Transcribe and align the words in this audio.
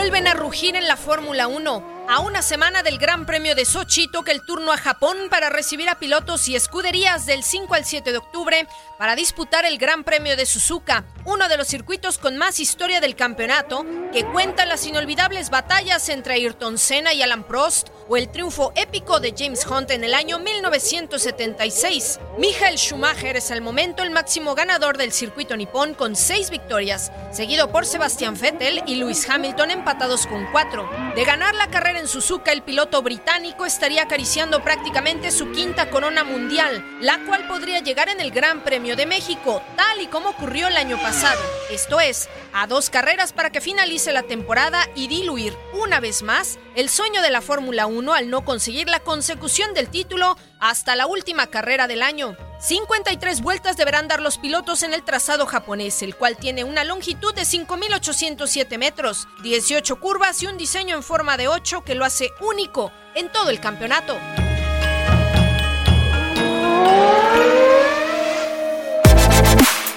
Vuelven 0.00 0.28
a 0.28 0.32
rugir 0.32 0.76
en 0.76 0.88
la 0.88 0.96
Fórmula 0.96 1.46
1. 1.46 2.06
A 2.08 2.20
una 2.20 2.40
semana 2.40 2.82
del 2.82 2.96
Gran 2.96 3.26
Premio 3.26 3.54
de 3.54 3.66
Sochi 3.66 4.10
toca 4.10 4.32
el 4.32 4.42
turno 4.46 4.72
a 4.72 4.78
Japón 4.78 5.28
para 5.28 5.50
recibir 5.50 5.90
a 5.90 5.98
pilotos 5.98 6.48
y 6.48 6.56
escuderías 6.56 7.26
del 7.26 7.42
5 7.42 7.74
al 7.74 7.84
7 7.84 8.10
de 8.10 8.16
octubre 8.16 8.66
para 8.98 9.14
disputar 9.14 9.66
el 9.66 9.76
Gran 9.76 10.02
Premio 10.02 10.38
de 10.38 10.46
Suzuka, 10.46 11.04
uno 11.26 11.50
de 11.50 11.58
los 11.58 11.68
circuitos 11.68 12.16
con 12.16 12.38
más 12.38 12.60
historia 12.60 13.02
del 13.02 13.14
campeonato, 13.14 13.84
que 14.10 14.24
cuenta 14.24 14.64
las 14.64 14.86
inolvidables 14.86 15.50
batallas 15.50 16.08
entre 16.08 16.32
Ayrton 16.32 16.78
Senna 16.78 17.12
y 17.12 17.20
Alan 17.20 17.44
Prost 17.44 17.90
o 18.10 18.16
el 18.16 18.28
triunfo 18.28 18.72
épico 18.74 19.20
de 19.20 19.32
James 19.38 19.64
Hunt 19.64 19.92
en 19.92 20.02
el 20.02 20.14
año 20.14 20.40
1976. 20.40 22.18
Michael 22.38 22.76
Schumacher 22.76 23.36
es 23.36 23.52
al 23.52 23.60
momento 23.60 24.02
el 24.02 24.10
máximo 24.10 24.56
ganador 24.56 24.98
del 24.98 25.12
circuito 25.12 25.56
nipón 25.56 25.94
con 25.94 26.16
seis 26.16 26.50
victorias, 26.50 27.12
seguido 27.30 27.70
por 27.70 27.86
Sebastian 27.86 28.36
Vettel 28.36 28.82
y 28.86 28.96
Lewis 28.96 29.30
Hamilton 29.30 29.70
empatados 29.70 30.26
con 30.26 30.44
cuatro. 30.50 30.90
De 31.14 31.24
ganar 31.24 31.54
la 31.54 31.70
carrera 31.70 32.00
en 32.00 32.08
Suzuka, 32.08 32.50
el 32.50 32.62
piloto 32.62 33.00
británico 33.00 33.64
estaría 33.64 34.02
acariciando 34.02 34.64
prácticamente 34.64 35.30
su 35.30 35.52
quinta 35.52 35.88
corona 35.88 36.24
mundial, 36.24 36.84
la 37.00 37.24
cual 37.26 37.46
podría 37.46 37.78
llegar 37.78 38.08
en 38.08 38.20
el 38.20 38.32
Gran 38.32 38.64
Premio 38.64 38.96
de 38.96 39.06
México, 39.06 39.62
tal 39.76 40.00
y 40.00 40.08
como 40.08 40.30
ocurrió 40.30 40.66
el 40.66 40.76
año 40.76 41.00
pasado. 41.00 41.40
Esto 41.70 42.00
es, 42.00 42.28
a 42.52 42.66
dos 42.66 42.90
carreras 42.90 43.32
para 43.32 43.50
que 43.50 43.60
finalice 43.60 44.10
la 44.10 44.24
temporada 44.24 44.88
y 44.96 45.06
diluir 45.06 45.56
una 45.72 46.00
vez 46.00 46.24
más 46.24 46.58
el 46.74 46.88
sueño 46.88 47.22
de 47.22 47.30
la 47.30 47.40
Fórmula 47.40 47.86
1 47.86 47.99
al 48.08 48.30
no 48.30 48.44
conseguir 48.44 48.88
la 48.88 49.00
consecución 49.00 49.74
del 49.74 49.88
título 49.88 50.36
hasta 50.58 50.96
la 50.96 51.06
última 51.06 51.46
carrera 51.46 51.86
del 51.86 52.02
año. 52.02 52.36
53 52.60 53.40
vueltas 53.40 53.76
deberán 53.76 54.08
dar 54.08 54.20
los 54.20 54.38
pilotos 54.38 54.82
en 54.82 54.92
el 54.92 55.02
trazado 55.02 55.46
japonés, 55.46 56.02
el 56.02 56.16
cual 56.16 56.36
tiene 56.36 56.64
una 56.64 56.84
longitud 56.84 57.34
de 57.34 57.42
5.807 57.42 58.78
metros, 58.78 59.28
18 59.42 60.00
curvas 60.00 60.42
y 60.42 60.46
un 60.46 60.58
diseño 60.58 60.96
en 60.96 61.02
forma 61.02 61.36
de 61.36 61.48
8 61.48 61.84
que 61.84 61.94
lo 61.94 62.04
hace 62.04 62.30
único 62.40 62.92
en 63.14 63.30
todo 63.30 63.50
el 63.50 63.60
campeonato. 63.60 64.16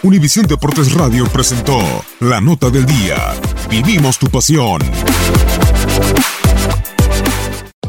Univisión 0.04 0.46
Deportes 0.46 0.92
Radio 0.92 1.26
presentó 1.28 1.80
La 2.20 2.42
Nota 2.42 2.70
del 2.70 2.86
Día. 2.86 3.34
Vivimos 3.70 4.20
tu 4.20 4.28
pasión. 4.28 4.82